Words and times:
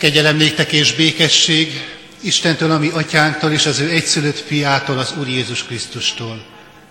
Kegyelem 0.00 0.36
néktek 0.36 0.72
és 0.72 0.94
békesség 0.94 1.86
Istentől, 2.20 2.70
ami 2.70 2.88
atyánktól 2.88 3.52
és 3.52 3.66
az 3.66 3.78
ő 3.78 3.90
egyszülött 3.90 4.38
fiától, 4.38 4.98
az 4.98 5.14
Úr 5.18 5.28
Jézus 5.28 5.64
Krisztustól. 5.64 6.46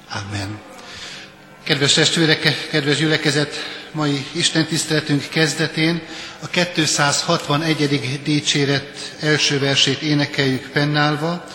Amen. 0.09 0.59
Kedves 1.63 1.93
testvérek, 1.93 2.67
kedves 2.69 2.97
gyülekezet, 2.97 3.53
mai 3.91 4.25
Isten 4.31 4.65
tiszteletünk 4.65 5.27
kezdetén 5.29 6.01
a 6.39 6.47
261. 6.47 8.21
dicséret 8.23 9.15
első 9.19 9.59
versét 9.59 10.01
énekeljük 10.01 10.69
fennállva, 10.73 11.45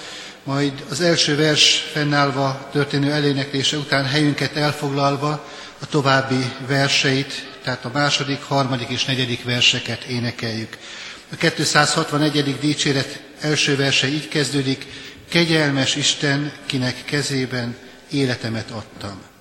majd 0.44 0.72
az 0.90 1.00
első 1.00 1.36
vers 1.36 1.84
fennállva 1.92 2.68
történő 2.72 3.12
eléneklése 3.12 3.76
után 3.76 4.04
helyünket 4.04 4.56
elfoglalva 4.56 5.48
a 5.78 5.86
további 5.86 6.52
verseit, 6.66 7.46
tehát 7.64 7.84
a 7.84 7.90
második, 7.92 8.42
harmadik 8.42 8.88
és 8.88 9.04
negyedik 9.04 9.44
verseket 9.44 10.02
énekeljük. 10.02 10.78
A 11.32 11.36
261. 11.36 12.58
dicséret 12.60 13.22
első 13.40 13.76
verse 13.76 14.06
így 14.06 14.28
kezdődik, 14.28 14.86
kegyelmes 15.28 15.96
Isten, 15.96 16.52
kinek 16.66 17.04
kezében 17.04 17.76
életemet 18.10 18.70
adtam. 18.70 19.33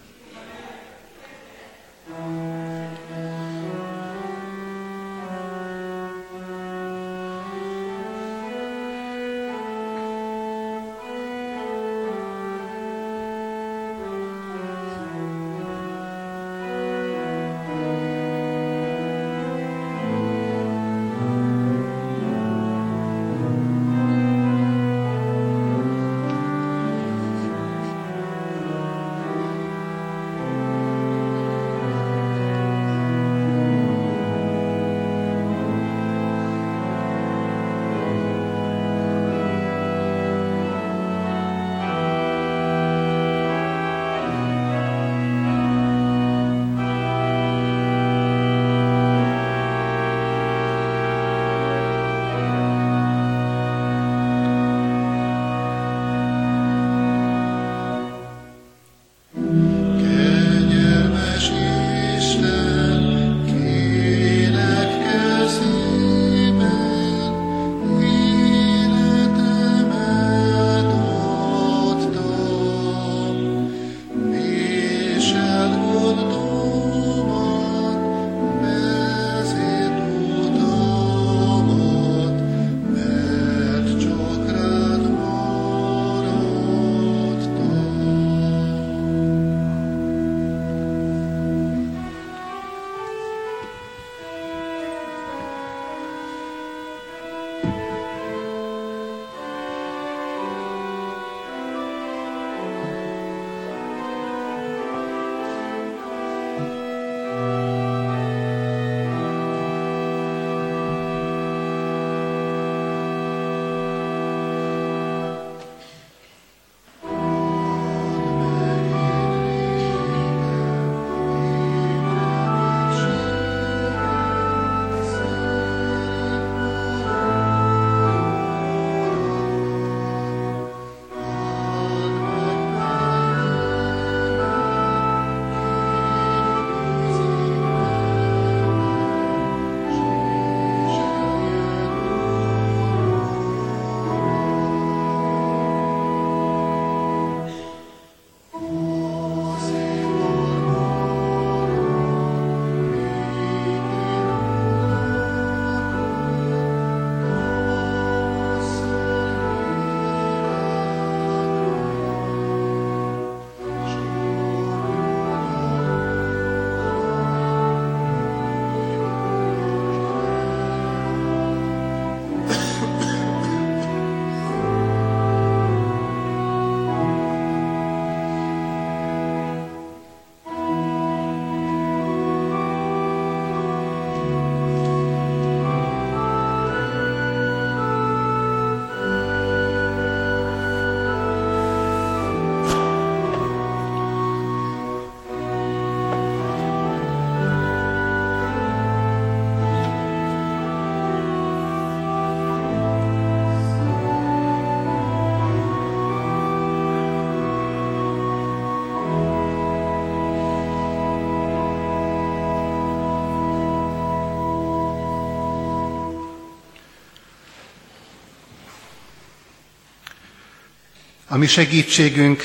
A 221.33 221.37
mi 221.37 221.47
segítségünk, 221.47 222.43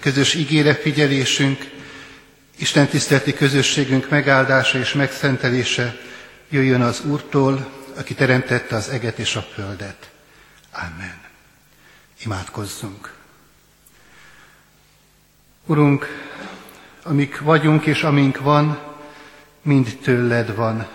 közös 0.00 0.34
ígére 0.34 0.74
figyelésünk, 0.74 1.70
Isten 2.56 2.86
tiszteleti 2.86 3.34
közösségünk 3.34 4.08
megáldása 4.10 4.78
és 4.78 4.92
megszentelése 4.92 5.96
jöjjön 6.48 6.80
az 6.80 7.00
Úrtól, 7.04 7.70
aki 7.96 8.14
teremtette 8.14 8.76
az 8.76 8.88
eget 8.88 9.18
és 9.18 9.36
a 9.36 9.42
földet. 9.54 10.10
Amen. 10.72 11.20
Imádkozzunk. 12.24 13.14
Urunk, 15.66 16.06
amik 17.02 17.40
vagyunk 17.40 17.86
és 17.86 18.02
amink 18.02 18.38
van, 18.38 18.80
mind 19.62 19.98
tőled 20.02 20.54
van. 20.54 20.88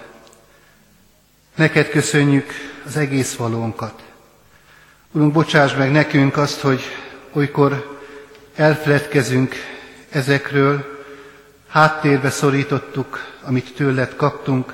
Neked 1.56 1.89
köszönjük 1.89 2.51
az 2.85 2.97
egész 2.97 3.35
valónkat. 3.35 4.03
Urunk, 5.12 5.33
bocsáss 5.33 5.74
meg 5.74 5.92
nekünk 5.92 6.38
azt, 6.38 6.59
hogy 6.59 6.81
olykor 7.34 8.00
elfeledkezünk 8.56 9.56
ezekről, 10.10 10.98
háttérbe 11.68 12.30
szorítottuk, 12.30 13.26
amit 13.42 13.74
tőled 13.76 14.16
kaptunk, 14.16 14.74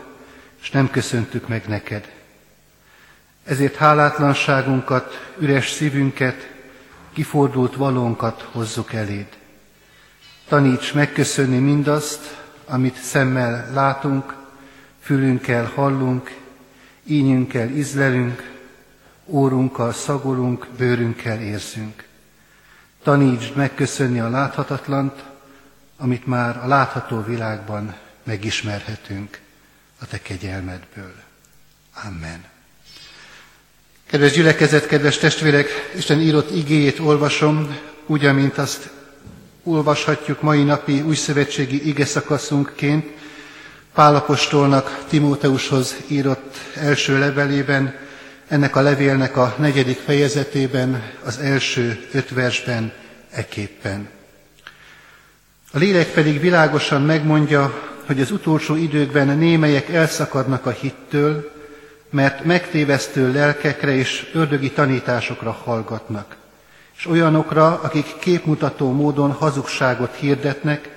és 0.62 0.72
nem 0.72 0.90
köszöntük 0.90 1.48
meg 1.48 1.64
neked. 1.68 2.12
Ezért 3.44 3.76
hálátlanságunkat, 3.76 5.32
üres 5.38 5.70
szívünket, 5.70 6.50
kifordult 7.14 7.76
valónkat 7.76 8.48
hozzuk 8.52 8.94
eléd. 8.94 9.28
Taníts 10.48 10.94
megköszönni 10.94 11.58
mindazt, 11.58 12.38
amit 12.66 12.96
szemmel 12.96 13.70
látunk, 13.74 14.36
fülünkkel 15.02 15.72
hallunk, 15.76 16.38
ínyünkkel 17.04 17.70
ízlelünk, 17.70 18.52
órunkkal 19.26 19.94
szagolunk, 19.94 20.68
bőrünkkel 20.78 21.42
érzünk. 21.42 22.05
Tanítsd 23.06 23.56
megköszönni 23.56 24.20
a 24.20 24.30
láthatatlant, 24.30 25.24
amit 25.98 26.26
már 26.26 26.58
a 26.64 26.68
látható 26.68 27.24
világban 27.24 27.96
megismerhetünk 28.24 29.40
a 30.02 30.06
Te 30.06 30.22
kegyelmedből. 30.22 31.14
Amen. 32.06 32.44
Kedves 34.06 34.32
gyülekezet, 34.32 34.88
kedves 34.88 35.18
testvérek, 35.18 35.68
Isten 35.96 36.20
írott 36.20 36.52
igéjét 36.52 37.00
olvasom, 37.00 37.78
úgy, 38.06 38.26
amint 38.26 38.58
azt 38.58 38.90
olvashatjuk 39.64 40.42
mai 40.42 40.64
napi 40.64 41.02
újszövetségi 41.02 41.88
ige 41.88 42.06
szakaszunkként, 42.06 43.06
Pálapostolnak 43.94 45.06
Timóteushoz 45.08 45.96
írott 46.08 46.56
első 46.76 47.20
levelében, 47.20 48.05
ennek 48.48 48.76
a 48.76 48.82
levélnek 48.82 49.38
a 49.38 49.56
negyedik 49.58 49.98
fejezetében, 49.98 51.04
az 51.24 51.40
első 51.40 52.08
öt 52.12 52.30
versben 52.30 52.92
eképpen. 53.32 54.10
A 55.72 55.78
lélek 55.78 56.08
pedig 56.08 56.40
világosan 56.40 57.02
megmondja, 57.02 57.94
hogy 58.06 58.22
az 58.22 58.32
utolsó 58.32 58.76
időkben 58.76 59.38
némelyek 59.38 59.90
elszakadnak 59.90 60.66
a 60.66 60.70
hittől, 60.70 61.52
mert 62.10 62.44
megtévesztő 62.44 63.32
lelkekre 63.32 63.96
és 63.96 64.30
ördögi 64.34 64.72
tanításokra 64.72 65.52
hallgatnak, 65.52 66.36
és 66.98 67.08
olyanokra, 67.08 67.80
akik 67.84 68.20
képmutató 68.20 68.92
módon 68.92 69.32
hazugságot 69.32 70.16
hirdetnek, 70.16 70.90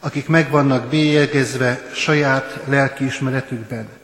akik 0.00 0.28
meg 0.28 0.50
vannak 0.50 0.86
bélyegezve 0.86 1.88
saját 1.94 2.60
lelkiismeretükben. 2.64 3.97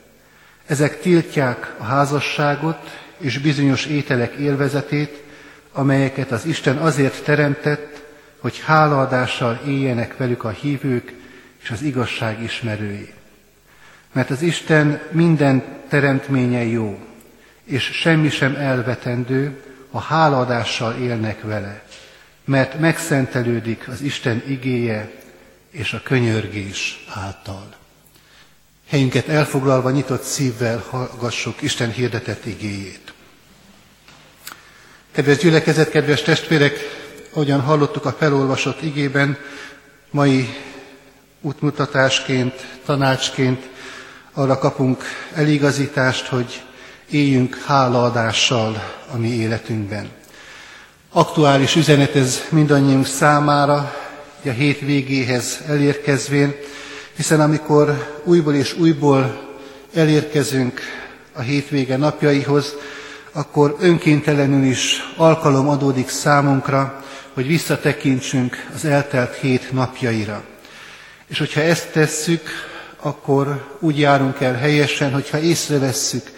Ezek 0.65 0.99
tiltják 0.99 1.75
a 1.77 1.83
házasságot 1.83 2.99
és 3.17 3.37
bizonyos 3.37 3.85
ételek 3.85 4.33
élvezetét, 4.33 5.23
amelyeket 5.71 6.31
az 6.31 6.45
Isten 6.45 6.77
azért 6.77 7.23
teremtett, 7.23 8.03
hogy 8.39 8.61
hálaadással 8.65 9.61
éljenek 9.67 10.17
velük 10.17 10.43
a 10.43 10.49
hívők 10.49 11.13
és 11.61 11.71
az 11.71 11.81
igazság 11.81 12.43
ismerői. 12.43 13.13
Mert 14.11 14.29
az 14.29 14.41
Isten 14.41 15.01
minden 15.11 15.63
teremtménye 15.89 16.63
jó, 16.63 16.99
és 17.63 17.83
semmi 17.83 18.29
sem 18.29 18.55
elvetendő, 18.55 19.61
ha 19.91 19.99
hálaadással 19.99 20.95
élnek 20.95 21.41
vele, 21.41 21.83
mert 22.45 22.79
megszentelődik 22.79 23.87
az 23.87 24.01
Isten 24.01 24.43
igéje 24.47 25.11
és 25.71 25.93
a 25.93 26.01
könyörgés 26.03 27.05
által. 27.13 27.84
Helyünket 28.89 29.27
elfoglalva 29.27 29.91
nyitott 29.91 30.23
szívvel 30.23 30.83
hallgassuk 30.89 31.61
Isten 31.61 31.91
hirdetett 31.91 32.45
igéjét. 32.45 33.13
Kedves 35.11 35.37
gyülekezet, 35.37 35.89
kedves 35.89 36.21
testvérek, 36.21 36.79
ahogyan 37.33 37.61
hallottuk 37.61 38.05
a 38.05 38.15
felolvasott 38.19 38.81
igében, 38.81 39.37
mai 40.09 40.49
útmutatásként, 41.41 42.65
tanácsként 42.85 43.69
arra 44.33 44.57
kapunk 44.57 45.03
eligazítást, 45.35 46.27
hogy 46.27 46.63
éljünk 47.09 47.57
hálaadással 47.65 48.97
a 49.11 49.17
mi 49.17 49.29
életünkben. 49.29 50.09
Aktuális 51.11 51.75
üzenet 51.75 52.15
ez 52.15 52.41
mindannyiunk 52.49 53.05
számára, 53.05 53.95
a 54.49 54.49
hét 54.49 54.81
elérkezvén, 55.67 56.55
hiszen 57.15 57.41
amikor 57.41 58.19
újból 58.23 58.53
és 58.53 58.77
újból 58.77 59.39
elérkezünk 59.93 60.79
a 61.33 61.41
hétvége 61.41 61.97
napjaihoz, 61.97 62.73
akkor 63.31 63.75
önkéntelenül 63.79 64.63
is 64.63 65.13
alkalom 65.17 65.69
adódik 65.69 66.09
számunkra, 66.09 67.03
hogy 67.33 67.47
visszatekintsünk 67.47 68.67
az 68.75 68.85
eltelt 68.85 69.35
hét 69.35 69.71
napjaira. 69.71 70.43
És 71.27 71.37
hogyha 71.37 71.61
ezt 71.61 71.91
tesszük, 71.91 72.49
akkor 72.99 73.77
úgy 73.79 73.99
járunk 73.99 74.41
el 74.41 74.53
helyesen, 74.53 75.11
hogyha 75.13 75.39
észrevesszük 75.39 76.31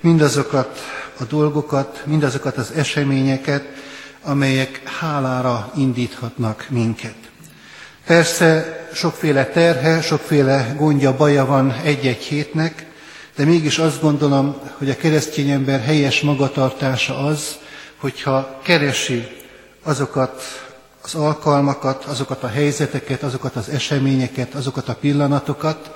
mindazokat 0.00 0.80
a 1.18 1.24
dolgokat, 1.24 2.02
mindazokat 2.06 2.56
az 2.56 2.70
eseményeket, 2.70 3.64
amelyek 4.22 4.88
hálára 5.00 5.72
indíthatnak 5.76 6.66
minket. 6.70 7.14
Persze 8.06 8.83
sokféle 8.94 9.46
terhe, 9.46 10.02
sokféle 10.02 10.74
gondja, 10.76 11.16
baja 11.16 11.46
van 11.46 11.72
egy-egy 11.72 12.22
hétnek, 12.22 12.86
de 13.36 13.44
mégis 13.44 13.78
azt 13.78 14.00
gondolom, 14.00 14.56
hogy 14.78 14.90
a 14.90 14.96
keresztény 14.96 15.50
ember 15.50 15.80
helyes 15.80 16.20
magatartása 16.20 17.18
az, 17.18 17.56
hogyha 17.96 18.60
keresi 18.62 19.28
azokat 19.82 20.42
az 21.02 21.14
alkalmakat, 21.14 22.04
azokat 22.04 22.42
a 22.42 22.48
helyzeteket, 22.48 23.22
azokat 23.22 23.56
az 23.56 23.68
eseményeket, 23.68 24.54
azokat 24.54 24.88
a 24.88 24.94
pillanatokat, 24.94 25.94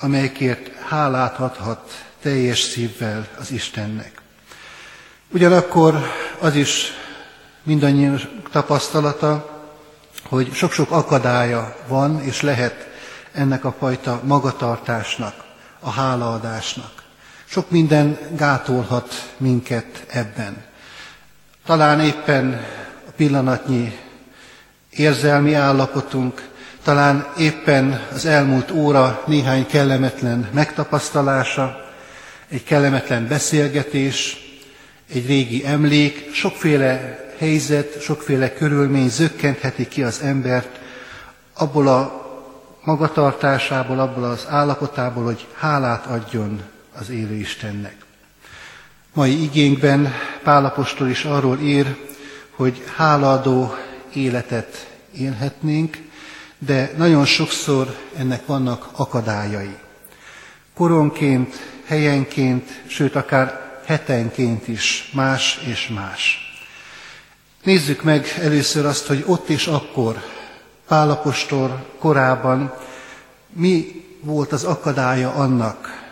amelyekért 0.00 0.70
hálát 0.88 1.38
adhat 1.38 2.04
teljes 2.22 2.60
szívvel 2.60 3.28
az 3.40 3.50
Istennek. 3.50 4.12
Ugyanakkor 5.32 5.94
az 6.38 6.54
is 6.54 6.92
mindannyian 7.62 8.20
tapasztalata, 8.52 9.49
hogy 10.30 10.54
sok-sok 10.54 10.90
akadálya 10.90 11.76
van 11.86 12.22
és 12.22 12.40
lehet 12.40 12.88
ennek 13.32 13.64
a 13.64 13.74
fajta 13.78 14.20
magatartásnak, 14.24 15.34
a 15.80 15.90
hálaadásnak. 15.90 17.02
Sok 17.44 17.70
minden 17.70 18.18
gátolhat 18.36 19.32
minket 19.36 20.04
ebben. 20.08 20.64
Talán 21.66 22.00
éppen 22.00 22.66
a 23.08 23.10
pillanatnyi 23.16 23.98
érzelmi 24.90 25.54
állapotunk, 25.54 26.48
talán 26.82 27.26
éppen 27.38 28.06
az 28.12 28.26
elmúlt 28.26 28.70
óra 28.70 29.22
néhány 29.26 29.66
kellemetlen 29.66 30.48
megtapasztalása, 30.52 31.90
egy 32.48 32.64
kellemetlen 32.64 33.28
beszélgetés, 33.28 34.36
egy 35.12 35.26
régi 35.26 35.66
emlék, 35.66 36.34
sokféle 36.34 37.18
helyzet, 37.40 38.00
sokféle 38.00 38.52
körülmény 38.52 39.08
zökkentheti 39.08 39.88
ki 39.88 40.02
az 40.02 40.20
embert 40.20 40.80
abból 41.54 41.88
a 41.88 42.28
magatartásából, 42.84 43.98
abból 43.98 44.24
az 44.24 44.46
állapotából, 44.48 45.24
hogy 45.24 45.46
hálát 45.54 46.06
adjon 46.06 46.62
az 46.98 47.10
élő 47.10 47.34
Istennek. 47.34 47.96
Mai 49.12 49.42
igénkben 49.42 50.12
Pálapostól 50.42 51.08
is 51.08 51.24
arról 51.24 51.58
ír, 51.58 51.96
hogy 52.50 52.84
hálaadó 52.96 53.74
életet 54.14 54.90
élhetnénk, 55.16 55.98
de 56.58 56.92
nagyon 56.96 57.24
sokszor 57.24 57.96
ennek 58.16 58.46
vannak 58.46 58.88
akadályai. 58.92 59.76
Koronként, 60.74 61.54
helyenként, 61.84 62.82
sőt 62.86 63.14
akár 63.16 63.80
hetenként 63.86 64.68
is 64.68 65.10
más 65.14 65.60
és 65.66 65.88
más. 65.88 66.49
Nézzük 67.62 68.02
meg 68.02 68.34
először 68.40 68.86
azt, 68.86 69.06
hogy 69.06 69.24
ott 69.26 69.48
és 69.48 69.66
akkor, 69.66 70.22
Pálapostól 70.88 71.86
korában 71.98 72.74
mi 73.52 74.04
volt 74.20 74.52
az 74.52 74.64
akadálya 74.64 75.32
annak, 75.32 76.02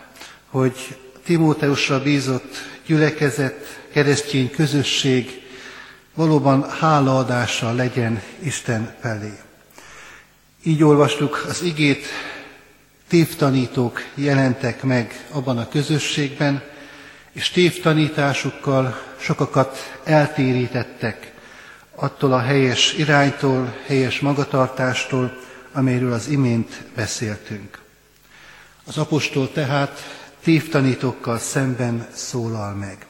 hogy 0.50 0.96
Timóteusra 1.24 2.02
bízott 2.02 2.56
gyülekezet, 2.86 3.80
keresztény 3.92 4.50
közösség 4.50 5.42
valóban 6.14 6.70
hálaadással 6.70 7.74
legyen 7.74 8.22
Isten 8.38 8.94
felé. 9.00 9.32
Így 10.62 10.84
olvastuk 10.84 11.44
az 11.48 11.62
igét, 11.62 12.06
tévtanítók 13.08 14.02
jelentek 14.14 14.82
meg 14.82 15.26
abban 15.30 15.58
a 15.58 15.68
közösségben, 15.68 16.62
és 17.32 17.50
tévtanításukkal 17.50 19.00
sokakat 19.18 19.98
eltérítettek 20.04 21.36
attól 22.00 22.32
a 22.32 22.40
helyes 22.40 22.92
iránytól, 22.92 23.74
helyes 23.86 24.20
magatartástól, 24.20 25.38
amelyről 25.72 26.12
az 26.12 26.28
imént 26.28 26.82
beszéltünk. 26.94 27.78
Az 28.86 28.98
apostol 28.98 29.52
tehát 29.52 30.02
tévtanítókkal 30.42 31.38
szemben 31.38 32.06
szólal 32.14 32.74
meg. 32.74 33.06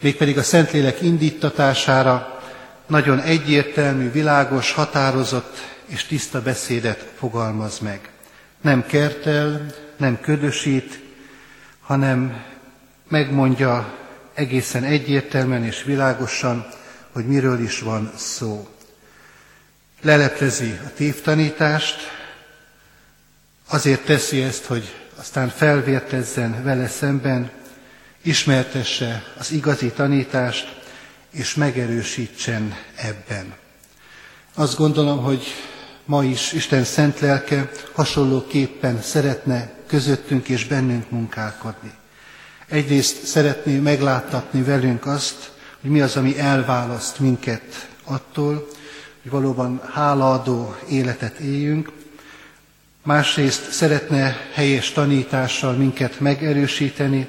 Mégpedig 0.00 0.38
a 0.38 0.42
Szentlélek 0.42 1.02
indítatására 1.02 2.42
nagyon 2.86 3.20
egyértelmű, 3.20 4.10
világos, 4.10 4.72
határozott 4.72 5.56
és 5.86 6.04
tiszta 6.04 6.42
beszédet 6.42 7.12
fogalmaz 7.18 7.78
meg. 7.78 8.10
Nem 8.60 8.86
kertel, 8.86 9.66
nem 9.96 10.20
ködösít, 10.20 11.00
hanem 11.80 12.44
megmondja 13.08 13.94
egészen 14.34 14.84
egyértelműen 14.84 15.64
és 15.64 15.82
világosan, 15.82 16.66
hogy 17.14 17.26
miről 17.26 17.60
is 17.60 17.80
van 17.80 18.12
szó. 18.16 18.68
Leleplezi 20.02 20.70
a 20.86 20.92
tévtanítást, 20.94 21.96
azért 23.68 24.04
teszi 24.04 24.42
ezt, 24.42 24.64
hogy 24.64 24.94
aztán 25.16 25.48
felvértezzen 25.48 26.62
vele 26.64 26.88
szemben, 26.88 27.50
ismertesse 28.22 29.24
az 29.38 29.50
igazi 29.52 29.90
tanítást, 29.90 30.80
és 31.30 31.54
megerősítsen 31.54 32.74
ebben. 32.94 33.54
Azt 34.54 34.76
gondolom, 34.76 35.22
hogy 35.22 35.44
ma 36.04 36.24
is 36.24 36.52
Isten 36.52 36.84
szent 36.84 37.20
lelke 37.20 37.70
hasonlóképpen 37.92 39.02
szeretne 39.02 39.72
közöttünk 39.86 40.48
és 40.48 40.66
bennünk 40.66 41.10
munkálkodni. 41.10 41.92
Egyrészt 42.68 43.24
szeretné 43.26 43.78
megláttatni 43.78 44.62
velünk 44.62 45.06
azt, 45.06 45.52
hogy 45.84 45.92
mi 45.92 46.00
az, 46.00 46.16
ami 46.16 46.38
elválaszt 46.38 47.18
minket 47.18 47.88
attól, 48.04 48.68
hogy 49.22 49.30
valóban 49.30 49.80
hálaadó 49.92 50.76
életet 50.88 51.38
éljünk, 51.38 51.92
másrészt 53.02 53.72
szeretne 53.72 54.36
helyes 54.52 54.92
tanítással 54.92 55.72
minket 55.72 56.20
megerősíteni 56.20 57.28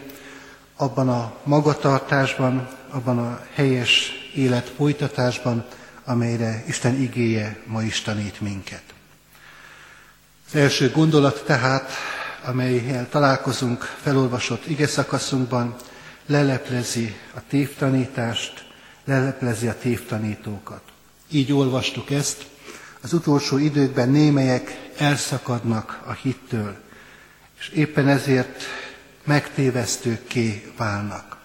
abban 0.75 1.09
a 1.09 1.35
magatartásban, 1.43 2.69
abban 2.89 3.17
a 3.17 3.45
helyes 3.53 4.11
élet 4.35 4.71
folytatásban, 4.77 5.65
amelyre 6.05 6.63
Isten 6.67 7.01
igéje 7.01 7.57
ma 7.65 7.83
is 7.83 8.01
tanít 8.01 8.41
minket. 8.41 8.83
Az 10.47 10.55
első 10.55 10.91
gondolat 10.91 11.43
tehát, 11.45 11.91
amelyel 12.45 13.09
találkozunk 13.09 13.83
felolvasott 14.01 14.65
ige 14.65 14.87
szakaszunkban, 14.87 15.75
leleplezi 16.25 17.15
a 17.35 17.39
tévtanítást, 17.47 18.65
leleplezi 19.03 19.67
a 19.67 19.77
tévtanítókat. 19.77 20.81
Így 21.31 21.53
olvastuk 21.53 22.09
ezt, 22.11 22.45
az 23.01 23.13
utolsó 23.13 23.57
időkben 23.57 24.09
némelyek 24.09 24.89
elszakadnak 24.97 26.01
a 26.05 26.11
hittől, 26.11 26.75
és 27.59 27.67
éppen 27.69 28.07
ezért 28.07 28.63
megtévesztőkké 29.23 30.71
válnak. 30.77 31.37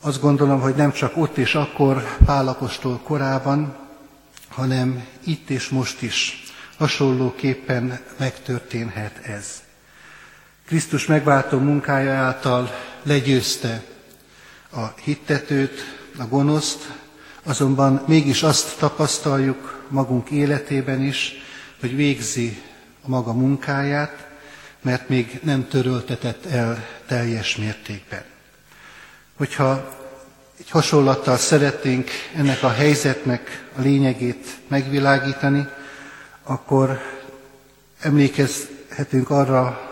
Azt 0.00 0.20
gondolom, 0.20 0.60
hogy 0.60 0.74
nem 0.74 0.92
csak 0.92 1.16
ott 1.16 1.36
és 1.36 1.54
akkor 1.54 2.16
Pálapostól 2.24 2.98
korában, 2.98 3.76
hanem 4.48 5.06
itt 5.24 5.50
és 5.50 5.68
most 5.68 6.02
is 6.02 6.42
hasonlóképpen 6.76 8.00
megtörténhet 8.16 9.18
ez. 9.18 9.62
Krisztus 10.68 11.06
megváltó 11.06 11.58
munkája 11.58 12.14
által 12.14 12.70
legyőzte 13.02 13.82
a 14.72 14.86
hittetőt, 15.02 15.80
a 16.18 16.24
gonoszt, 16.26 16.92
azonban 17.42 18.02
mégis 18.06 18.42
azt 18.42 18.78
tapasztaljuk 18.78 19.84
magunk 19.88 20.30
életében 20.30 21.02
is, 21.02 21.32
hogy 21.80 21.96
végzi 21.96 22.62
a 23.02 23.08
maga 23.08 23.32
munkáját, 23.32 24.28
mert 24.82 25.08
még 25.08 25.40
nem 25.42 25.68
töröltetett 25.68 26.46
el 26.46 26.86
teljes 27.06 27.56
mértékben. 27.56 28.22
Hogyha 29.36 29.98
egy 30.58 30.70
hasonlattal 30.70 31.36
szeretnénk 31.36 32.10
ennek 32.34 32.62
a 32.62 32.70
helyzetnek 32.70 33.68
a 33.76 33.80
lényegét 33.80 34.46
megvilágítani, 34.66 35.68
akkor 36.42 37.00
emlékezhetünk 38.00 39.30
arra 39.30 39.87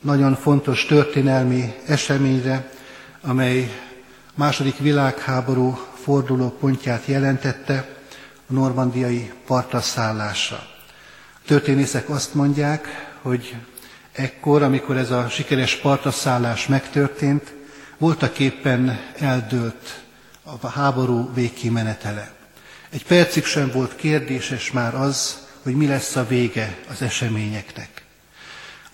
nagyon 0.00 0.34
fontos 0.34 0.84
történelmi 0.84 1.74
eseményre, 1.86 2.70
amely 3.22 3.70
második 4.34 4.78
világháború 4.78 5.78
forduló 6.02 6.48
pontját 6.50 7.06
jelentette, 7.06 7.88
a 8.48 8.52
normandiai 8.52 9.32
partra 9.46 9.80
szállása. 9.80 10.56
A 11.34 11.46
történészek 11.46 12.08
azt 12.08 12.34
mondják, 12.34 12.88
hogy 13.22 13.56
ekkor, 14.12 14.62
amikor 14.62 14.96
ez 14.96 15.10
a 15.10 15.28
sikeres 15.28 15.76
partraszállás 15.76 16.66
megtörtént, 16.66 17.54
voltak 17.98 18.38
éppen 18.38 19.00
eldőlt 19.18 20.02
a 20.60 20.68
háború 20.68 21.30
végkimenetele. 21.34 22.34
Egy 22.90 23.04
percig 23.04 23.44
sem 23.44 23.70
volt 23.72 23.96
kérdéses 23.96 24.70
már 24.70 24.94
az, 24.94 25.38
hogy 25.62 25.74
mi 25.74 25.86
lesz 25.86 26.16
a 26.16 26.26
vége 26.26 26.78
az 26.90 27.02
eseményeknek. 27.02 27.95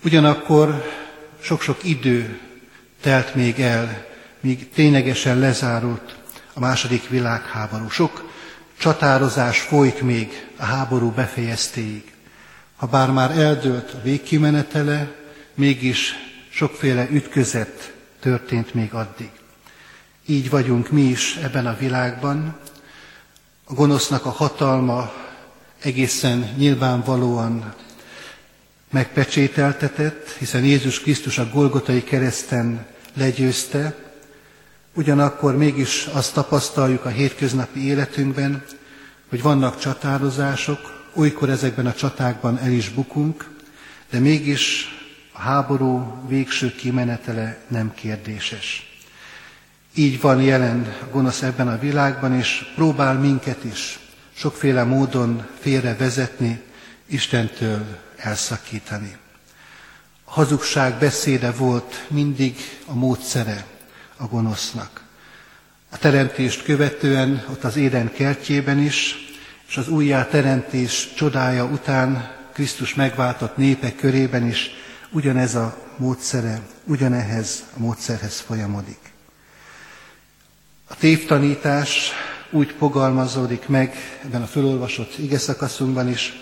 Ugyanakkor 0.03 0.83
sok-sok 1.41 1.83
idő 1.83 2.39
telt 3.01 3.35
még 3.35 3.59
el, 3.59 4.05
míg 4.39 4.69
ténylegesen 4.69 5.39
lezárult 5.39 6.15
a 6.53 6.59
második 6.59 7.09
világháború. 7.09 7.89
Sok 7.89 8.29
csatározás 8.77 9.59
folyt 9.59 10.01
még 10.01 10.47
a 10.57 10.63
háború 10.63 11.09
befejeztéig. 11.11 12.11
Ha 12.75 12.87
bár 12.87 13.11
már 13.11 13.37
eldőlt 13.37 13.93
a 13.93 14.01
végkimenetele, 14.01 15.11
mégis 15.53 16.13
sokféle 16.49 17.07
ütközet 17.09 17.93
történt 18.19 18.73
még 18.73 18.93
addig. 18.93 19.29
Így 20.25 20.49
vagyunk 20.49 20.89
mi 20.89 21.01
is 21.01 21.35
ebben 21.35 21.65
a 21.67 21.77
világban. 21.79 22.57
A 23.65 23.73
gonosznak 23.73 24.25
a 24.25 24.29
hatalma 24.29 25.13
egészen 25.81 26.53
nyilvánvalóan 26.57 27.73
megpecsételtetett, 28.93 30.29
hiszen 30.29 30.63
Jézus 30.63 30.99
Krisztus 30.99 31.37
a 31.37 31.49
Golgotai 31.49 32.03
kereszten 32.03 32.85
legyőzte, 33.13 33.95
ugyanakkor 34.93 35.57
mégis 35.57 36.05
azt 36.05 36.33
tapasztaljuk 36.33 37.05
a 37.05 37.09
hétköznapi 37.09 37.85
életünkben, 37.85 38.63
hogy 39.29 39.41
vannak 39.41 39.79
csatározások, 39.79 41.09
olykor 41.13 41.49
ezekben 41.49 41.85
a 41.85 41.93
csatákban 41.93 42.57
el 42.57 42.71
is 42.71 42.89
bukunk, 42.89 43.49
de 44.09 44.19
mégis 44.19 44.87
a 45.31 45.39
háború 45.39 46.23
végső 46.27 46.75
kimenetele 46.75 47.57
nem 47.67 47.93
kérdéses. 47.93 48.97
Így 49.93 50.21
van 50.21 50.41
jelen 50.41 50.95
a 51.01 51.05
gonosz 51.11 51.41
ebben 51.41 51.67
a 51.67 51.79
világban, 51.79 52.33
és 52.33 52.71
próbál 52.75 53.19
minket 53.19 53.63
is 53.63 53.99
sokféle 54.33 54.83
módon 54.83 55.45
félre 55.59 55.95
vezetni, 55.95 56.61
Istentől 57.05 57.85
elszakítani. 58.23 59.17
A 60.23 60.31
hazugság 60.31 60.97
beszéde 60.99 61.51
volt 61.51 62.05
mindig 62.09 62.55
a 62.85 62.93
módszere 62.93 63.65
a 64.17 64.25
gonosznak. 64.25 65.01
A 65.89 65.97
teremtést 65.97 66.63
követően 66.63 67.45
ott 67.51 67.63
az 67.63 67.75
éden 67.75 68.11
kertjében 68.13 68.79
is, 68.79 69.15
és 69.67 69.77
az 69.77 69.87
újjáteremtés 69.87 71.13
csodája 71.15 71.65
után 71.65 72.31
Krisztus 72.53 72.93
megváltott 72.95 73.57
népek 73.57 73.95
körében 73.95 74.47
is 74.47 74.69
ugyanez 75.11 75.55
a 75.55 75.77
módszere, 75.97 76.59
ugyanehhez 76.83 77.63
a 77.75 77.79
módszerhez 77.79 78.39
folyamodik. 78.39 78.99
A 80.87 80.95
tévtanítás 80.95 82.11
úgy 82.51 82.75
fogalmazódik 82.77 83.67
meg 83.67 83.95
ebben 84.23 84.41
a 84.41 84.45
fölolvasott 84.45 85.17
ige 85.17 85.37
szakaszunkban 85.37 86.09
is, 86.09 86.33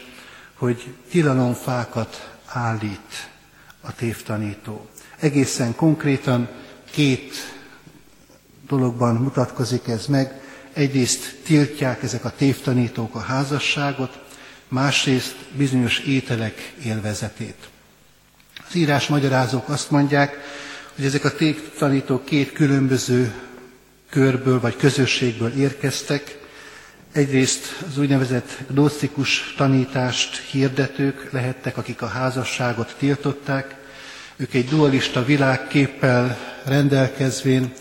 hogy 0.61 0.93
tilalomfákat 1.09 2.31
állít 2.45 3.29
a 3.81 3.95
tévtanító. 3.95 4.89
Egészen 5.19 5.75
konkrétan 5.75 6.49
két 6.91 7.33
dologban 8.67 9.15
mutatkozik 9.15 9.87
ez 9.87 10.05
meg. 10.05 10.41
Egyrészt 10.73 11.35
tiltják 11.43 12.03
ezek 12.03 12.25
a 12.25 12.33
tévtanítók 12.37 13.15
a 13.15 13.19
házasságot, 13.19 14.19
másrészt 14.67 15.35
bizonyos 15.57 15.99
ételek 15.99 16.73
élvezetét. 16.83 17.69
Az 18.67 18.75
írás 18.75 19.07
magyarázók 19.07 19.69
azt 19.69 19.91
mondják, 19.91 20.37
hogy 20.95 21.05
ezek 21.05 21.23
a 21.25 21.35
tévtanítók 21.35 22.25
két 22.25 22.51
különböző 22.51 23.33
körből 24.09 24.59
vagy 24.59 24.75
közösségből 24.75 25.51
érkeztek. 25.53 26.39
Egyrészt 27.11 27.83
az 27.87 27.97
úgynevezett 27.97 28.57
gnosztikus 28.69 29.53
tanítást 29.57 30.37
hirdetők 30.37 31.31
lehettek, 31.31 31.77
akik 31.77 32.01
a 32.01 32.07
házasságot 32.07 32.95
tiltották. 32.97 33.75
Ők 34.35 34.53
egy 34.53 34.67
dualista 34.67 35.25
világképpel 35.25 36.37
rendelkezvén 36.65 37.73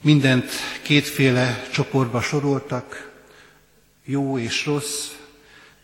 mindent 0.00 0.50
kétféle 0.82 1.66
csoportba 1.72 2.20
soroltak, 2.20 3.10
jó 4.04 4.38
és 4.38 4.66
rossz, 4.66 5.06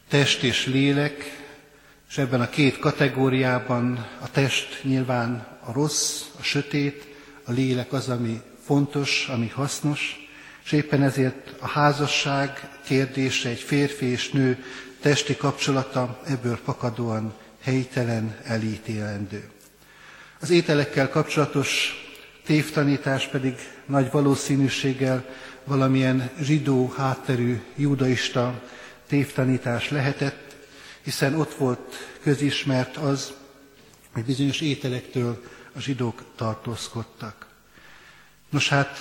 test 0.09 0.43
és 0.43 0.66
lélek, 0.66 1.43
és 2.09 2.19
ebben 2.19 2.40
a 2.40 2.49
két 2.49 2.78
kategóriában 2.78 4.07
a 4.21 4.31
test 4.31 4.81
nyilván 4.83 5.59
a 5.64 5.73
rossz, 5.73 6.23
a 6.38 6.43
sötét, 6.43 7.07
a 7.45 7.52
lélek 7.52 7.93
az, 7.93 8.09
ami 8.09 8.40
fontos, 8.66 9.28
ami 9.28 9.49
hasznos, 9.49 10.24
és 10.64 10.73
éppen 10.73 11.02
ezért 11.02 11.54
a 11.61 11.68
házasság 11.68 12.68
kérdése, 12.85 13.49
egy 13.49 13.61
férfi 13.61 14.06
és 14.06 14.30
nő 14.30 14.64
testi 15.00 15.37
kapcsolata 15.37 16.21
ebből 16.26 16.59
fakadóan 16.64 17.35
helytelen, 17.62 18.37
elítélendő. 18.44 19.49
Az 20.40 20.50
ételekkel 20.50 21.09
kapcsolatos 21.09 21.94
tévtanítás 22.44 23.26
pedig 23.26 23.54
nagy 23.87 24.11
valószínűséggel 24.11 25.25
valamilyen 25.64 26.30
zsidó 26.40 26.92
hátterű 26.97 27.61
judaista 27.76 28.62
tévtanítás 29.09 29.90
lehetett, 29.90 30.56
hiszen 31.02 31.35
ott 31.35 31.54
volt 31.54 31.94
közismert 32.23 32.97
az, 32.97 33.33
hogy 34.12 34.25
bizonyos 34.25 34.61
ételektől 34.61 35.42
a 35.76 35.80
zsidók 35.80 36.23
tartózkodtak. 36.37 37.47
Nos 38.50 38.68
hát, 38.68 38.99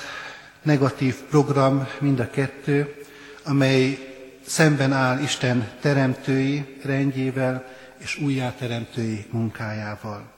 negatív 0.63 1.15
program 1.15 1.87
mind 1.99 2.19
a 2.19 2.29
kettő, 2.29 3.05
amely 3.43 3.97
szemben 4.45 4.93
áll 4.93 5.19
Isten 5.19 5.71
teremtői 5.81 6.79
rendjével 6.83 7.65
és 7.97 8.19
újjáteremtői 8.19 9.25
munkájával. 9.31 10.31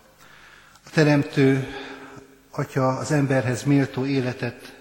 A 0.86 0.90
teremtő 0.90 1.68
atya 2.52 2.88
az 2.88 3.12
emberhez 3.12 3.64
méltó 3.64 4.06
életet 4.06 4.76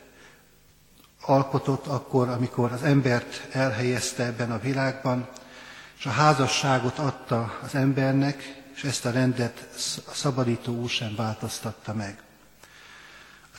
alkotott 1.20 1.86
akkor, 1.86 2.28
amikor 2.28 2.72
az 2.72 2.82
embert 2.82 3.46
elhelyezte 3.52 4.24
ebben 4.24 4.50
a 4.50 4.58
világban, 4.58 5.28
és 5.98 6.06
a 6.06 6.10
házasságot 6.10 6.98
adta 6.98 7.58
az 7.62 7.74
embernek, 7.74 8.62
és 8.74 8.84
ezt 8.84 9.04
a 9.04 9.10
rendet 9.10 9.68
a 10.06 10.14
szabadító 10.14 10.72
úr 10.72 10.88
sem 10.88 11.14
változtatta 11.16 11.94
meg. 11.94 12.22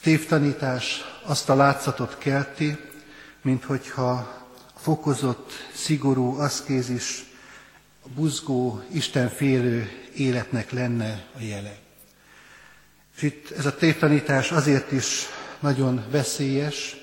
Tévtanítás 0.05 1.03
azt 1.23 1.49
a 1.49 1.55
látszatot 1.55 2.17
kelti, 2.17 2.77
mint 3.41 3.63
hogyha 3.63 4.43
fokozott, 4.77 5.51
szigorú 5.73 6.39
aszkézis, 6.39 7.23
buzgó, 8.15 8.83
istenfélő 8.91 9.91
életnek 10.15 10.71
lenne 10.71 11.25
a 11.35 11.41
jele. 11.41 11.77
És 13.15 13.21
itt 13.21 13.51
ez 13.51 13.65
a 13.65 13.75
tévtanítás 13.75 14.51
azért 14.51 14.91
is 14.91 15.25
nagyon 15.59 16.05
veszélyes, 16.11 16.95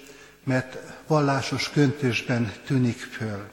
mert 0.44 0.78
vallásos 1.06 1.70
köntösben 1.70 2.52
tűnik 2.66 2.98
föl. 2.98 3.50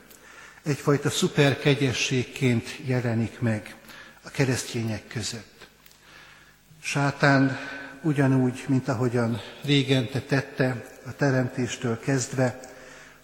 Egyfajta 0.63 1.09
szuperkegyességként 1.09 2.77
jelenik 2.85 3.39
meg 3.39 3.75
a 4.23 4.29
keresztények 4.29 5.07
között. 5.07 5.67
Sátán 6.81 7.59
ugyanúgy, 8.01 8.63
mint 8.67 8.87
ahogyan 8.87 9.41
régente 9.63 10.21
tette 10.21 10.83
a 11.05 11.15
teremtéstől 11.15 11.99
kezdve, 11.99 12.59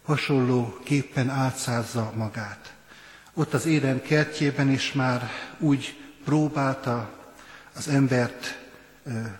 hasonló 0.04 0.78
képpen 0.84 1.30
átszázza 1.30 2.14
magát. 2.16 2.74
Ott 3.34 3.54
az 3.54 3.66
éden 3.66 4.02
kertjében 4.02 4.70
is 4.70 4.94
már 4.94 5.30
úgy 5.60 6.00
próbálta 6.26 7.14
az 7.76 7.88
embert 7.88 8.60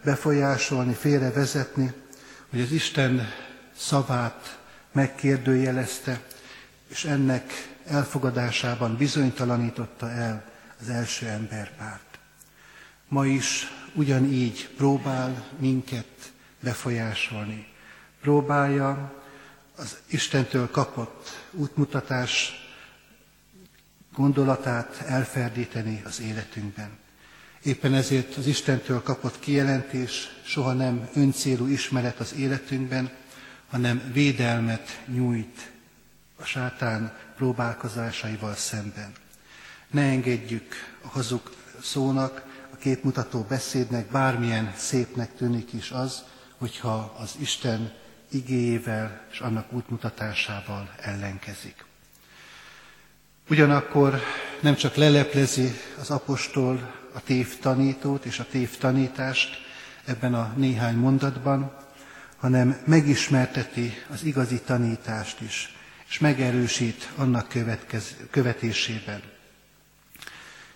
befolyásolni, 0.04 0.94
félrevezetni, 0.94 1.94
hogy 2.50 2.62
az 2.62 2.72
Isten 2.72 3.28
szavát 3.78 4.60
megkérdőjelezte, 4.92 6.22
és 6.88 7.06
ennek 7.06 7.76
elfogadásában 7.88 8.98
bizonytalanította 8.98 10.12
el 10.12 10.44
az 10.82 10.90
első 10.90 11.28
emberpárt. 11.28 12.05
Ma 13.08 13.26
is 13.26 13.68
ugyanígy 13.94 14.70
próbál 14.78 15.44
minket 15.58 16.32
befolyásolni. 16.60 17.68
Próbálja 18.22 19.24
az 19.76 19.98
Istentől 20.08 20.70
kapott 20.72 21.48
útmutatás 21.52 22.54
gondolatát 24.14 25.02
elferdíteni 25.08 26.02
az 26.06 26.22
életünkben. 26.22 26.90
Éppen 27.64 27.94
ezért 27.94 28.38
az 28.38 28.48
Istentől 28.48 29.02
kapott 29.02 29.40
kijelentés 29.40 30.30
soha 30.44 30.74
nem 30.74 31.10
öncélú 31.14 31.68
ismeret 31.68 32.20
az 32.20 32.34
életünkben, 32.34 33.12
hanem 33.70 34.12
védelmet 34.14 35.02
nyújt 35.06 35.72
a 36.36 36.44
sátán 36.44 37.18
próbálkozásaival 37.36 38.56
szemben. 38.56 39.12
Ne 39.92 40.02
engedjük 40.02 40.76
a 41.02 41.08
hazug 41.08 41.54
szónak, 41.82 42.55
a 42.76 42.78
képmutató 42.78 43.46
beszédnek, 43.50 44.06
bármilyen 44.12 44.74
szépnek 44.78 45.36
tűnik 45.36 45.74
is 45.74 45.92
az, 45.92 46.24
hogyha 46.58 47.16
az 47.20 47.36
Isten 47.40 47.94
igéjével 48.32 49.22
és 49.32 49.40
annak 49.40 49.74
útmutatásával 49.74 50.90
ellenkezik. 51.02 51.86
Ugyanakkor 53.50 54.20
nem 54.62 54.76
csak 54.76 54.96
leleplezi 54.96 55.72
az 56.00 56.10
apostol 56.10 56.94
a 57.14 57.22
tévtanítót 57.24 58.26
és 58.26 58.40
a 58.40 58.46
tévtanítást 58.52 59.58
ebben 60.06 60.34
a 60.34 60.54
néhány 60.56 60.96
mondatban, 60.96 61.76
hanem 62.38 62.82
megismerteti 62.86 63.94
az 64.14 64.24
igazi 64.24 64.62
tanítást 64.62 65.42
is, 65.42 65.76
és 66.10 66.20
megerősít 66.20 67.10
annak 67.16 67.48
következ, 67.48 68.16
követésében. 68.30 69.22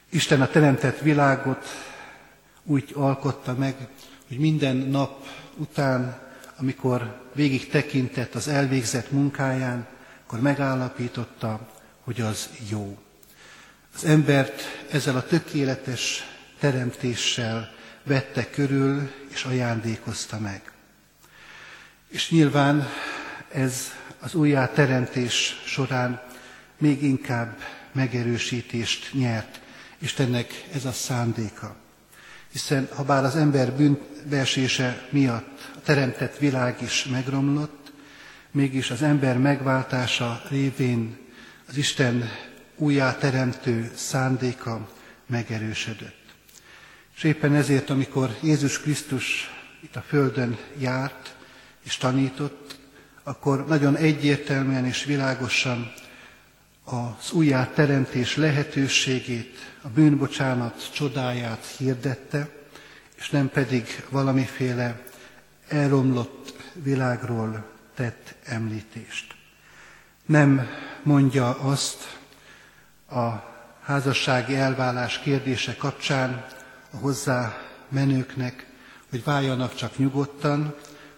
Isten 0.10 0.42
a 0.42 0.48
teremtett 0.48 1.00
világot 1.00 1.89
úgy 2.70 2.92
alkotta 2.96 3.54
meg, 3.54 3.88
hogy 4.28 4.38
minden 4.40 4.76
nap 4.76 5.28
után, 5.56 6.20
amikor 6.58 7.22
végig 7.34 7.70
tekintett 7.70 8.36
az 8.36 8.48
elvégzett 8.48 9.12
munkáján, 9.12 9.88
akkor 10.26 10.40
megállapította, 10.40 11.70
hogy 12.04 12.22
az 12.22 12.50
jó. 12.70 12.98
Az 13.96 14.06
embert 14.06 14.62
ezzel 14.92 15.16
a 15.16 15.24
tökéletes 15.26 16.24
teremtéssel 16.60 17.72
vette 18.04 18.50
körül 18.50 19.12
és 19.30 19.44
ajándékozta 19.44 20.40
meg. 20.40 20.72
És 22.08 22.30
nyilván 22.30 22.88
ez 23.52 23.86
az 24.20 24.34
újjáteremtés 24.34 25.62
során 25.66 26.22
még 26.78 27.04
inkább 27.04 27.58
megerősítést 27.92 29.14
nyert. 29.14 29.60
Istennek 30.00 30.66
ez 30.74 30.86
a 30.86 30.92
szándéka. 30.92 31.76
Hiszen 32.52 32.88
ha 32.96 33.04
bár 33.04 33.24
az 33.24 33.36
ember 33.36 33.72
bűnbeesése 33.74 35.08
miatt 35.10 35.72
a 35.76 35.82
teremtett 35.84 36.38
világ 36.38 36.82
is 36.82 37.06
megromlott, 37.06 37.92
mégis 38.52 38.92
az 38.92 39.02
ember 39.02 39.38
megváltása 39.38 40.42
révén 40.50 41.18
az 41.68 41.78
Isten 41.78 42.30
újjáteremtő 42.76 43.92
szándéka 43.96 44.90
megerősödött. 45.28 46.18
És 47.16 47.24
éppen 47.24 47.56
ezért, 47.56 47.90
amikor 47.90 48.38
Jézus 48.42 48.80
Krisztus 48.80 49.50
itt 49.82 49.96
a 49.96 50.02
Földön 50.08 50.58
járt 50.78 51.36
és 51.86 51.98
tanított, 51.98 52.80
akkor 53.24 53.68
nagyon 53.68 53.96
egyértelműen 53.96 54.86
és 54.86 55.04
világosan 55.04 55.94
az 56.92 57.32
újjáteremtés 57.32 58.36
lehetőségét, 58.36 59.58
a 59.82 59.88
bűnbocsánat 59.88 60.90
csodáját 60.94 61.66
hirdette, 61.78 62.50
és 63.18 63.30
nem 63.30 63.50
pedig 63.50 64.04
valamiféle 64.10 65.02
elromlott 65.68 66.54
világról 66.74 67.66
tett 67.96 68.36
említést. 68.44 69.36
Nem 70.26 70.68
mondja 71.04 71.60
azt 71.60 72.18
a 73.10 73.30
házassági 73.82 74.56
elvállás 74.56 75.20
kérdése 75.20 75.76
kapcsán 75.76 76.46
a 76.92 76.98
hozzá 76.98 77.58
menőknek, 77.90 78.66
hogy 79.10 79.24
váljanak 79.24 79.76
csak 79.76 79.98
nyugodtan, 79.98 80.76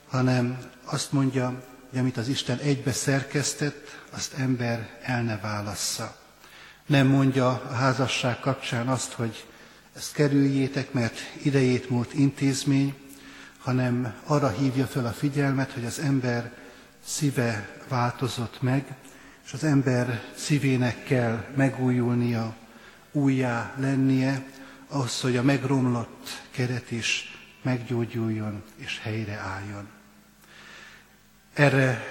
hanem 0.09 0.57
azt 0.85 1.11
mondja, 1.11 1.61
hogy 1.89 1.99
amit 1.99 2.17
az 2.17 2.27
Isten 2.27 2.57
egybe 2.57 2.91
szerkesztett, 2.91 4.00
azt 4.11 4.33
ember 4.33 4.99
el 5.01 5.23
ne 5.23 5.37
válassza. 5.37 6.15
Nem 6.85 7.07
mondja 7.07 7.49
a 7.49 7.73
házasság 7.73 8.39
kapcsán 8.39 8.87
azt, 8.87 9.11
hogy 9.11 9.45
ezt 9.95 10.13
kerüljétek, 10.13 10.91
mert 10.91 11.17
idejét 11.41 11.89
múlt 11.89 12.13
intézmény, 12.13 12.95
hanem 13.57 14.13
arra 14.23 14.49
hívja 14.49 14.85
fel 14.85 15.05
a 15.05 15.11
figyelmet, 15.11 15.71
hogy 15.71 15.85
az 15.85 15.99
ember 15.99 16.51
szíve 17.05 17.79
változott 17.87 18.61
meg, 18.61 18.95
és 19.45 19.53
az 19.53 19.63
ember 19.63 20.23
szívének 20.35 21.03
kell 21.03 21.45
megújulnia, 21.55 22.55
újjá 23.11 23.73
lennie, 23.77 24.45
ahhoz, 24.87 25.21
hogy 25.21 25.37
a 25.37 25.43
megromlott 25.43 26.41
keret 26.51 26.91
is 26.91 27.39
meggyógyuljon 27.61 28.63
és 28.75 28.99
helyreálljon. 29.03 29.87
Erre 31.53 32.03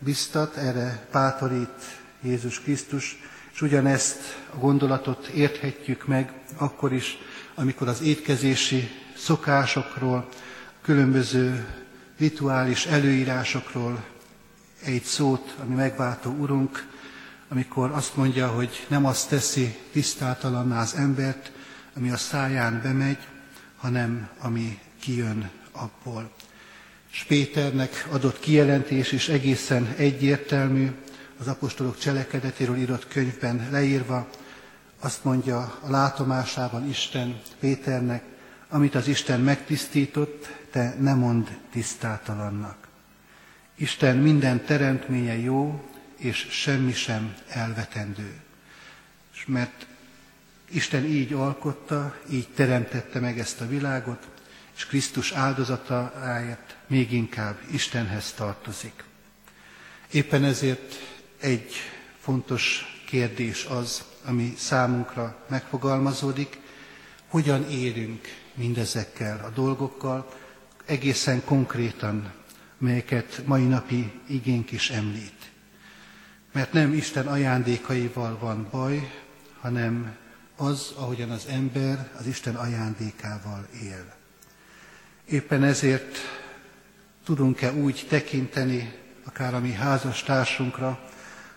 biztat, 0.00 0.56
erre 0.56 1.06
bátorít 1.12 1.98
Jézus 2.22 2.60
Krisztus, 2.60 3.18
és 3.52 3.62
ugyanezt 3.62 4.18
a 4.54 4.56
gondolatot 4.56 5.26
érthetjük 5.26 6.06
meg 6.06 6.32
akkor 6.56 6.92
is, 6.92 7.18
amikor 7.54 7.88
az 7.88 8.02
étkezési 8.02 8.88
szokásokról, 9.16 10.28
különböző 10.82 11.66
rituális 12.18 12.86
előírásokról 12.86 14.04
egy 14.84 15.02
szót, 15.02 15.54
ami 15.62 15.74
megváltó 15.74 16.30
Urunk, 16.30 16.88
amikor 17.48 17.90
azt 17.90 18.16
mondja, 18.16 18.48
hogy 18.48 18.86
nem 18.88 19.06
azt 19.06 19.28
teszi 19.28 19.76
tisztátalanná 19.92 20.80
az 20.80 20.94
embert, 20.94 21.52
ami 21.96 22.10
a 22.10 22.16
száján 22.16 22.80
bemegy, 22.82 23.18
hanem 23.76 24.28
ami 24.38 24.78
kijön 25.00 25.50
abból. 25.72 26.30
És 27.12 27.24
Péternek 27.24 28.06
adott 28.10 28.40
kijelentés 28.40 29.12
is 29.12 29.28
egészen 29.28 29.94
egyértelmű, 29.96 30.90
az 31.38 31.48
apostolok 31.48 31.98
cselekedetéről 31.98 32.76
írott 32.76 33.08
könyvben 33.08 33.68
leírva, 33.70 34.28
azt 35.00 35.24
mondja 35.24 35.58
a 35.58 35.90
látomásában 35.90 36.88
Isten 36.88 37.40
Péternek, 37.60 38.22
amit 38.68 38.94
az 38.94 39.08
Isten 39.08 39.40
megtisztított, 39.40 40.48
te 40.70 40.96
ne 40.98 41.14
mond 41.14 41.58
tisztátalannak. 41.72 42.88
Isten 43.74 44.16
minden 44.16 44.64
teremtménye 44.64 45.38
jó, 45.38 45.84
és 46.16 46.46
semmi 46.50 46.92
sem 46.92 47.34
elvetendő. 47.48 48.40
És 49.34 49.44
mert 49.46 49.86
Isten 50.70 51.04
így 51.04 51.32
alkotta, 51.32 52.16
így 52.30 52.48
teremtette 52.54 53.20
meg 53.20 53.38
ezt 53.38 53.60
a 53.60 53.68
világot, 53.68 54.28
és 54.80 54.86
Krisztus 54.86 55.32
áldozatáért 55.32 56.76
még 56.86 57.12
inkább 57.12 57.58
Istenhez 57.70 58.32
tartozik. 58.32 59.04
Éppen 60.10 60.44
ezért 60.44 60.94
egy 61.40 61.72
fontos 62.20 62.84
kérdés 63.06 63.64
az, 63.64 64.04
ami 64.24 64.54
számunkra 64.56 65.44
megfogalmazódik, 65.48 66.58
hogyan 67.28 67.70
érünk 67.70 68.20
mindezekkel 68.54 69.44
a 69.44 69.48
dolgokkal, 69.48 70.32
egészen 70.86 71.44
konkrétan, 71.44 72.32
melyeket 72.78 73.42
mai 73.46 73.64
napi 73.64 74.12
igénk 74.26 74.70
is 74.72 74.90
említ. 74.90 75.50
Mert 76.52 76.72
nem 76.72 76.92
Isten 76.92 77.26
ajándékaival 77.26 78.38
van 78.38 78.68
baj, 78.70 79.12
hanem 79.60 80.16
az, 80.56 80.92
ahogyan 80.96 81.30
az 81.30 81.46
ember 81.46 82.10
az 82.18 82.26
Isten 82.26 82.54
ajándékával 82.54 83.66
él. 83.82 84.18
Éppen 85.30 85.64
ezért 85.64 86.16
tudunk-e 87.24 87.72
úgy 87.72 88.06
tekinteni 88.08 88.92
akár 89.24 89.54
a 89.54 89.60
mi 89.60 89.72
házastársunkra, 89.72 91.00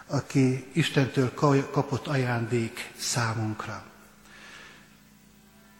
aki 0.07 0.65
Istentől 0.71 1.33
kapott 1.71 2.07
ajándék 2.07 2.91
számunkra. 2.97 3.83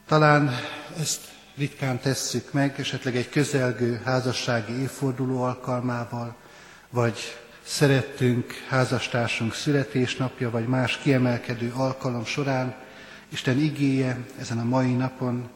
Talán 0.06 0.50
ezt 0.98 1.20
ritkán 1.56 1.98
tesszük 2.00 2.52
meg, 2.52 2.74
esetleg 2.80 3.16
egy 3.16 3.28
közelgő 3.28 4.00
házassági 4.04 4.72
évforduló 4.80 5.42
alkalmával, 5.42 6.36
vagy 6.90 7.18
szerettünk 7.64 8.52
házastársunk 8.68 9.54
születésnapja, 9.54 10.50
vagy 10.50 10.66
más 10.66 10.98
kiemelkedő 10.98 11.72
alkalom 11.74 12.24
során, 12.24 12.74
Isten 13.28 13.58
igéje 13.58 14.24
ezen 14.38 14.58
a 14.58 14.64
mai 14.64 14.94
napon 14.94 15.48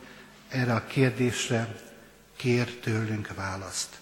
erre 0.48 0.74
a 0.74 0.87
kérdésre 0.87 1.87
kér 2.38 2.74
tőlünk 2.81 3.35
választ. 3.35 3.98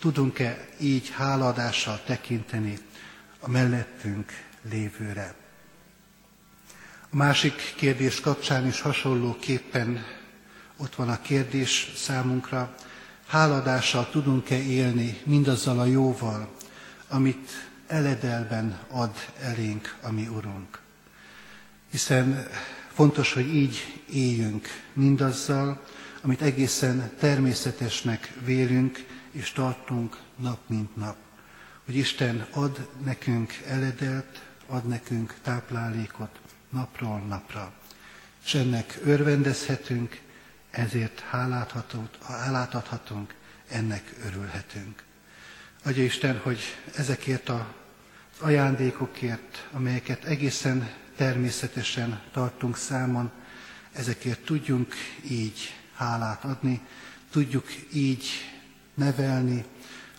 Tudunk-e 0.00 0.68
így 0.80 1.10
háladással 1.10 2.00
tekinteni 2.06 2.78
a 3.40 3.48
mellettünk 3.50 4.32
lévőre? 4.70 5.34
A 7.10 7.16
másik 7.16 7.74
kérdés 7.76 8.20
kapcsán 8.20 8.66
is 8.66 8.80
hasonlóképpen 8.80 10.04
ott 10.76 10.94
van 10.94 11.08
a 11.08 11.20
kérdés 11.20 11.92
számunkra, 11.96 12.74
háladással 13.26 14.10
tudunk-e 14.10 14.58
élni 14.62 15.20
mindazzal 15.24 15.78
a 15.80 15.84
jóval, 15.84 16.48
amit 17.08 17.50
eledelben 17.86 18.78
ad 18.90 19.14
elénk 19.40 19.96
a 20.02 20.10
mi 20.10 20.26
Urunk. 20.28 20.78
Hiszen 21.90 22.46
fontos, 22.92 23.32
hogy 23.32 23.54
így 23.54 24.02
éljünk 24.12 24.68
mindazzal, 24.92 25.80
amit 26.20 26.42
egészen 26.42 27.10
természetesnek 27.18 28.32
vélünk 28.44 29.06
és 29.30 29.52
tartunk 29.52 30.16
nap 30.36 30.58
mint 30.66 30.96
nap. 30.96 31.16
Hogy 31.84 31.96
Isten 31.96 32.46
ad 32.50 32.88
nekünk 33.04 33.52
eledelt, 33.66 34.42
ad 34.66 34.84
nekünk 34.84 35.34
táplálékot 35.42 36.40
napról 36.70 37.18
napra. 37.18 37.72
És 38.44 38.54
ennek 38.54 38.98
örvendezhetünk, 39.04 40.20
ezért 40.70 41.20
hálát 41.20 41.72
adhatunk, 42.74 43.34
ennek 43.68 44.14
örülhetünk. 44.26 45.02
Adja 45.84 46.04
Isten, 46.04 46.38
hogy 46.42 46.60
ezekért 46.96 47.48
az 47.48 47.60
ajándékokért, 48.38 49.68
amelyeket 49.72 50.24
egészen 50.24 50.90
természetesen 51.16 52.20
tartunk 52.32 52.76
számon, 52.76 53.30
ezekért 53.92 54.44
tudjunk 54.44 54.94
így 55.28 55.79
hálát 56.00 56.44
adni, 56.44 56.80
tudjuk 57.30 57.68
így 57.92 58.26
nevelni 58.94 59.64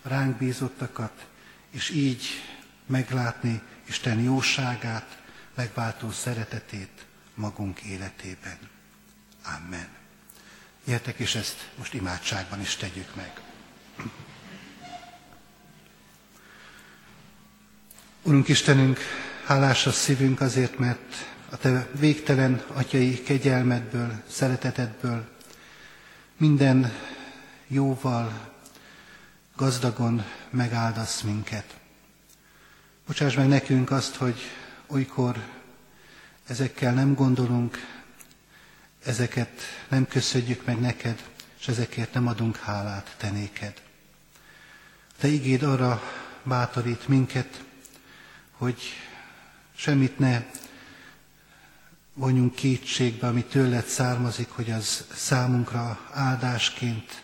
ránk 0.02 0.38
bízottakat, 0.38 1.26
és 1.72 1.90
így 1.90 2.24
meglátni 2.86 3.62
Isten 3.88 4.20
jóságát, 4.20 5.22
megváltó 5.56 6.12
szeretetét 6.12 7.06
magunk 7.34 7.80
életében. 7.82 8.58
Amen. 9.58 9.88
Gyertek, 10.86 11.20
és 11.20 11.36
ezt 11.36 11.70
most 11.78 11.94
imádságban 11.94 12.62
is 12.62 12.76
tegyük 12.76 13.16
meg. 13.16 13.42
Urunk 18.22 18.48
Istenünk, 18.48 19.00
hálás 19.46 19.88
a 19.88 19.92
szívünk 19.92 20.42
azért, 20.42 20.78
mert 20.78 21.30
a 21.50 21.58
Te 21.58 21.88
végtelen 21.92 22.64
atyai 22.68 23.24
kegyelmedből, 23.24 24.24
szeretetedből 24.30 25.40
minden 26.42 26.92
jóval, 27.68 28.52
gazdagon 29.56 30.26
megáldasz 30.50 31.22
minket. 31.22 31.78
Bocsáss 33.08 33.36
meg 33.36 33.48
nekünk 33.48 33.92
azt, 33.92 34.16
hogy 34.16 34.40
olykor 34.88 35.48
ezekkel 36.48 36.94
nem 36.94 37.14
gondolunk, 37.14 37.78
ezeket 39.04 39.62
nem 39.90 40.08
köszönjük 40.08 40.66
meg 40.66 40.80
neked, 40.80 41.24
és 41.60 41.68
ezekért 41.68 42.14
nem 42.14 42.28
adunk 42.28 42.58
hálát 42.58 43.16
te 43.18 43.30
néked. 43.30 43.82
Te 45.20 45.28
igéd 45.28 45.64
arra 45.64 46.02
bátorít 46.44 47.08
minket, 47.08 47.64
hogy 48.52 48.82
semmit 49.76 50.20
ne 50.20 50.44
vonjunk 52.14 52.56
kétségbe, 52.56 53.28
ami 53.28 53.44
tőled 53.44 53.86
származik, 53.86 54.50
hogy 54.50 54.72
az 54.72 55.06
számunkra 55.14 56.10
áldásként, 56.12 57.24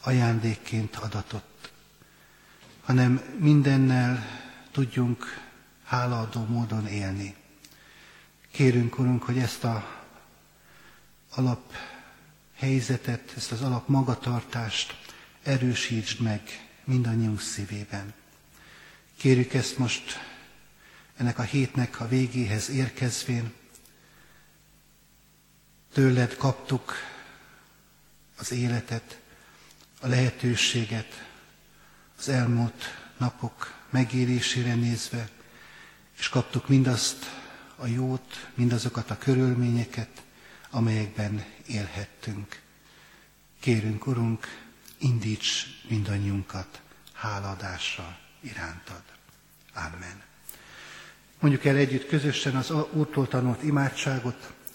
ajándékként 0.00 0.96
adatott, 0.96 1.72
hanem 2.84 3.22
mindennel 3.38 4.26
tudjunk 4.70 5.24
hálaadó 5.84 6.44
módon 6.44 6.86
élni. 6.86 7.34
Kérünk, 8.50 8.98
Urunk, 8.98 9.22
hogy 9.22 9.38
ezt 9.38 9.64
a 9.64 10.04
alap 11.34 11.72
helyzetet, 12.54 13.32
ezt 13.36 13.52
az 13.52 13.62
alap 13.62 13.88
magatartást 13.88 14.96
erősítsd 15.42 16.20
meg 16.20 16.42
mindannyiunk 16.84 17.40
szívében. 17.40 18.14
Kérjük 19.16 19.54
ezt 19.54 19.78
most 19.78 20.18
ennek 21.16 21.38
a 21.38 21.42
hétnek 21.42 22.00
a 22.00 22.08
végéhez 22.08 22.68
érkezvén, 22.68 23.52
Tőled 25.92 26.36
kaptuk 26.36 26.92
az 28.38 28.52
életet, 28.52 29.20
a 30.00 30.06
lehetőséget 30.06 31.26
az 32.18 32.28
elmúlt 32.28 32.84
napok 33.16 33.74
megélésére 33.90 34.74
nézve, 34.74 35.28
és 36.18 36.28
kaptuk 36.28 36.68
mindazt 36.68 37.24
a 37.76 37.86
jót, 37.86 38.50
mindazokat 38.54 39.10
a 39.10 39.18
körülményeket, 39.18 40.22
amelyekben 40.70 41.44
élhettünk. 41.66 42.60
Kérünk, 43.60 44.06
Urunk, 44.06 44.46
indíts 44.98 45.66
mindannyiunkat 45.88 46.80
háladásra 47.12 48.18
irántad. 48.40 49.02
Amen. 49.74 50.22
Mondjuk 51.40 51.64
el 51.64 51.76
együtt 51.76 52.06
közösen 52.06 52.56
az 52.56 52.70
Úrtól 52.70 53.28
tanult 53.28 53.62
imádságot, 53.62 54.52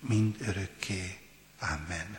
mind 0.00 0.36
örökké. 0.40 1.18
Amen. 1.60 2.18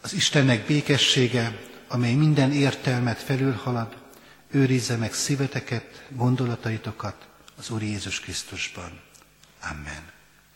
Az 0.00 0.12
Istennek 0.12 0.66
békessége, 0.66 1.58
amely 1.88 2.14
minden 2.14 2.52
értelmet 2.52 3.18
felülhalad, 3.18 3.96
őrizze 4.50 4.96
meg 4.96 5.12
szíveteket, 5.12 6.06
gondolataitokat 6.08 7.28
az 7.56 7.70
Úr 7.70 7.82
Jézus 7.82 8.20
Krisztusban. 8.20 9.00
Amen. 9.70 10.17